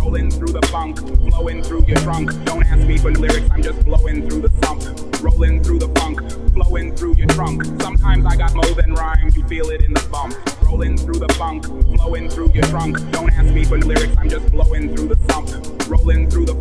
Rolling 0.00 0.30
through 0.30 0.52
the 0.52 0.66
funk, 0.68 0.98
flowing 1.28 1.62
through 1.62 1.84
your 1.86 1.98
trunk. 1.98 2.32
Don't 2.46 2.64
ask 2.64 2.86
me 2.86 2.96
for 2.96 3.12
lyrics, 3.12 3.46
I'm 3.50 3.62
just 3.62 3.84
blowing 3.84 4.26
through 4.26 4.40
the 4.40 4.50
sump. 4.64 4.82
Rolling 5.22 5.62
through 5.62 5.78
the 5.78 5.88
funk, 6.00 6.18
flowing 6.54 6.96
through 6.96 7.16
your 7.16 7.28
trunk. 7.28 7.62
Sometimes 7.82 8.24
I 8.24 8.34
got 8.34 8.54
more 8.54 8.74
than 8.74 8.94
rhyme, 8.94 9.30
you 9.36 9.44
feel 9.44 9.68
it 9.68 9.82
in 9.82 9.92
the 9.92 10.08
bump. 10.10 10.34
Rolling 10.64 10.96
through 10.96 11.20
the 11.20 11.28
funk, 11.34 11.66
flowing 11.66 12.30
through 12.30 12.50
your 12.54 12.64
trunk. 12.68 12.96
Don't 13.12 13.30
ask 13.30 13.52
me 13.52 13.62
for 13.64 13.78
lyrics, 13.78 14.16
I'm 14.16 14.30
just 14.30 14.50
blowing 14.50 14.96
through 14.96 15.08
the 15.08 15.18
sump. 15.28 15.50
Rolling 15.90 16.30
through 16.30 16.46
the 16.46 16.54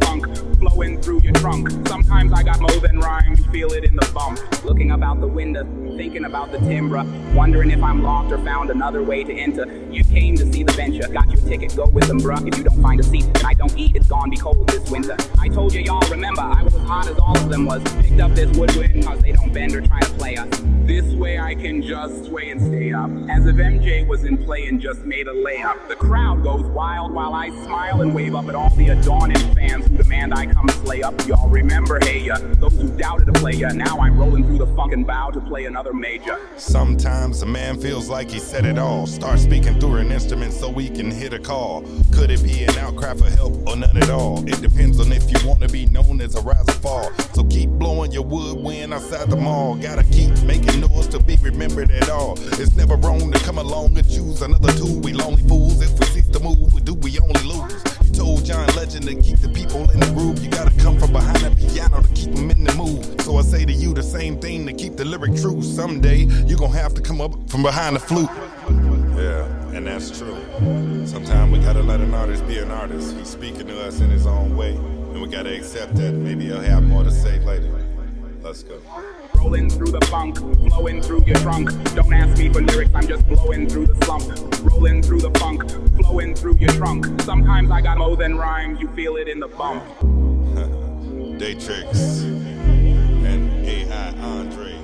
through 0.79 1.21
your 1.23 1.33
trunk. 1.33 1.69
Sometimes 1.87 2.31
I 2.31 2.41
got 2.41 2.61
more 2.61 2.79
than 2.79 2.99
rhymes, 2.99 3.39
you 3.39 3.51
feel 3.51 3.73
it 3.73 3.83
in 3.83 3.97
the 3.97 4.11
bump. 4.13 4.39
Looking 4.63 4.91
about 4.91 5.19
the 5.19 5.27
window, 5.27 5.65
thinking 5.97 6.23
about 6.23 6.53
the 6.53 6.57
timbre. 6.59 7.03
Wondering 7.35 7.69
if 7.69 7.83
I'm 7.83 8.01
lost 8.01 8.31
or 8.31 8.37
found 8.45 8.69
another 8.69 9.03
way 9.03 9.25
to 9.25 9.33
enter. 9.33 9.65
You 9.91 10.05
came 10.05 10.37
to 10.37 10.51
see 10.53 10.63
the 10.63 10.71
venture, 10.71 11.07
got 11.09 11.29
your 11.29 11.41
ticket, 11.41 11.75
go 11.75 11.85
with 11.87 12.07
them, 12.07 12.19
bruh. 12.19 12.47
If 12.47 12.57
you 12.57 12.63
don't 12.63 12.81
find 12.81 12.97
a 13.01 13.03
seat, 13.03 13.25
and 13.25 13.43
I 13.45 13.53
don't 13.55 13.77
eat, 13.77 13.93
it's 13.97 14.07
gone, 14.07 14.29
be 14.29 14.37
cold 14.37 14.69
this 14.69 14.89
winter. 14.89 15.17
I 15.37 15.49
told 15.49 15.73
you, 15.73 15.81
y'all 15.81 16.09
remember, 16.09 16.41
I 16.41 16.63
was 16.63 16.73
hot 16.77 17.09
as 17.09 17.19
all 17.19 17.37
of 17.37 17.49
them 17.49 17.65
was. 17.65 17.83
Picked 18.01 18.21
up 18.21 18.31
this 18.31 18.57
woodwind, 18.57 19.03
cause 19.03 19.19
they 19.19 19.33
don't 19.33 19.53
bend 19.53 19.75
or 19.75 19.81
try 19.81 19.99
to 19.99 20.09
play 20.11 20.37
us. 20.37 20.47
This 20.89 21.13
way 21.13 21.37
I 21.37 21.53
can 21.53 21.83
just 21.83 22.25
sway 22.25 22.49
and 22.49 22.59
stay 22.59 22.91
up. 22.93 23.11
As 23.29 23.45
if 23.45 23.57
MJ 23.57 24.07
was 24.07 24.23
in 24.23 24.39
play 24.39 24.65
and 24.65 24.81
just 24.81 25.01
made 25.01 25.27
a 25.27 25.31
layup. 25.31 25.87
The 25.87 25.95
crowd 25.95 26.41
goes 26.41 26.63
wild 26.63 27.13
while 27.13 27.35
I 27.35 27.49
smile 27.63 28.01
and 28.01 28.11
wave 28.15 28.33
up 28.33 28.49
at 28.49 28.55
all 28.55 28.71
the 28.71 28.89
adorning 28.89 29.37
fans 29.53 29.85
who 29.85 29.97
demand 29.97 30.33
I 30.33 30.47
come 30.47 30.67
slay 30.83 31.03
up. 31.03 31.13
Y'all 31.27 31.47
remember, 31.47 31.99
hey, 32.01 32.21
ya, 32.21 32.39
those 32.39 32.75
who 32.75 32.89
doubted 32.97 33.29
a 33.29 33.33
player. 33.33 33.69
Now 33.71 33.99
I'm 33.99 34.17
rolling 34.17 34.43
through 34.45 34.57
the 34.57 34.75
fucking 34.75 35.03
bow 35.03 35.29
to 35.29 35.39
play 35.41 35.65
another 35.65 35.93
major. 35.93 36.39
Sometimes 36.57 37.43
a 37.43 37.45
man 37.45 37.79
feels 37.79 38.09
like 38.09 38.31
he 38.31 38.39
said 38.39 38.65
it 38.65 38.79
all. 38.79 39.05
Start 39.05 39.37
speaking 39.37 39.79
through 39.79 39.97
an 39.97 40.11
instrument 40.11 40.53
so 40.53 40.71
we 40.71 40.89
can 40.89 41.11
hit 41.11 41.33
a 41.33 41.39
call. 41.39 41.83
Could 42.15 42.31
it 42.31 42.41
be 42.41 42.63
an 42.63 42.75
outcry 42.79 43.13
for 43.13 43.29
help 43.29 43.53
or 43.67 43.75
none 43.75 43.95
at 43.95 44.09
all? 44.09 44.39
It 44.49 44.59
depends 44.59 44.99
on 44.99 45.11
if 45.11 45.29
you 45.29 45.47
want 45.47 45.61
to 45.61 45.69
be 45.69 45.85
known 45.85 46.19
as 46.19 46.33
a 46.33 46.41
rise 46.41 46.67
or 46.67 46.73
fall. 46.73 47.13
So 47.35 47.43
keep 47.43 47.68
blowing 47.99 48.11
your 48.13 48.23
woodwind 48.23 48.93
outside 48.93 49.29
the 49.29 49.35
mall. 49.35 49.75
Gotta 49.75 50.03
keep 50.05 50.29
making 50.43 50.79
noise 50.79 51.07
to 51.07 51.21
be 51.21 51.35
remembered 51.41 51.91
at 51.91 52.09
all. 52.09 52.37
It's 52.53 52.73
never 52.73 52.95
wrong 52.95 53.29
to 53.29 53.39
come 53.39 53.57
along 53.57 53.97
and 53.97 54.09
choose 54.09 54.41
another 54.41 54.71
tool. 54.73 55.01
We 55.01 55.11
lonely 55.11 55.43
fools. 55.49 55.81
If 55.81 55.99
we 55.99 56.05
cease 56.05 56.29
to 56.29 56.39
move, 56.39 56.73
we 56.73 56.79
do, 56.79 56.93
we 56.93 57.19
only 57.19 57.43
lose. 57.43 57.83
You 58.05 58.11
told 58.13 58.45
John 58.45 58.67
Legend 58.77 59.05
to 59.07 59.15
keep 59.15 59.39
the 59.39 59.49
people 59.49 59.89
in 59.91 59.99
the 59.99 60.05
groove. 60.15 60.41
You 60.41 60.49
gotta 60.49 60.73
come 60.81 60.97
from 60.97 61.11
behind 61.11 61.39
the 61.39 61.51
piano 61.67 62.01
to 62.01 62.07
keep 62.13 62.33
them 62.35 62.49
in 62.49 62.63
the 62.63 62.73
mood. 62.75 63.21
So 63.21 63.35
I 63.35 63.41
say 63.41 63.65
to 63.65 63.73
you 63.73 63.93
the 63.93 64.03
same 64.03 64.39
thing 64.39 64.65
to 64.67 64.73
keep 64.73 64.95
the 64.95 65.03
lyric 65.03 65.35
true. 65.35 65.61
Someday 65.61 66.19
you 66.47 66.55
gonna 66.55 66.77
have 66.77 66.93
to 66.93 67.01
come 67.01 67.19
up 67.19 67.33
from 67.49 67.63
behind 67.63 67.97
the 67.97 67.99
flute. 67.99 68.29
That's 69.99 70.17
true. 70.17 71.05
Sometimes 71.05 71.51
we 71.51 71.59
gotta 71.59 71.81
let 71.81 71.99
an 71.99 72.13
artist 72.13 72.47
be 72.47 72.57
an 72.57 72.71
artist. 72.71 73.17
He's 73.17 73.27
speaking 73.27 73.67
to 73.67 73.85
us 73.85 73.99
in 73.99 74.09
his 74.09 74.25
own 74.25 74.55
way. 74.55 74.73
And 74.73 75.21
we 75.21 75.27
gotta 75.27 75.53
accept 75.53 75.97
that. 75.97 76.13
Maybe 76.13 76.45
he'll 76.45 76.61
have 76.61 76.83
more 76.83 77.03
to 77.03 77.11
say 77.11 77.37
later. 77.41 77.85
Let's 78.41 78.63
go. 78.63 78.81
Rolling 79.35 79.69
through 79.69 79.91
the 79.91 79.99
funk, 80.05 80.37
flowing 80.69 81.01
through 81.01 81.25
your 81.25 81.35
trunk. 81.39 81.71
Don't 81.95 82.13
ask 82.13 82.39
me 82.39 82.47
for 82.47 82.61
lyrics, 82.61 82.91
I'm 82.95 83.09
just 83.09 83.27
blowing 83.27 83.67
through 83.67 83.87
the 83.87 84.05
slump. 84.05 84.23
Rolling 84.71 85.03
through 85.03 85.19
the 85.19 85.37
funk, 85.37 85.69
flowing 85.97 86.33
through 86.33 86.55
your 86.59 86.71
trunk. 86.71 87.05
Sometimes 87.23 87.69
I 87.69 87.81
got 87.81 87.97
more 87.97 88.15
than 88.15 88.37
rhyme, 88.37 88.77
you 88.77 88.87
feel 88.95 89.17
it 89.17 89.27
in 89.27 89.41
the 89.41 89.49
bump. 89.49 89.83
Daetrix 91.37 92.23
and 92.23 93.65
AI 93.65 94.11
Andre. 94.21 94.78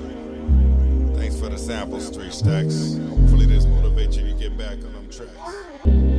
The 1.56 1.62
samples, 1.62 2.10
Three 2.10 2.30
Stacks. 2.30 2.98
Hopefully 3.08 3.46
this 3.46 3.64
motivates 3.64 4.14
you 4.18 4.30
to 4.30 4.38
get 4.38 4.58
back 4.58 4.74
on 4.74 4.92
them 4.92 5.08
tracks. 5.08 6.15